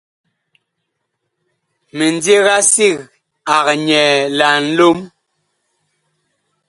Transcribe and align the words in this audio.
Mindiga 1.95 2.57
sig 2.73 2.97
ag 3.57 3.65
nyɛɛ 3.85 4.55
Nlom. 4.65 4.99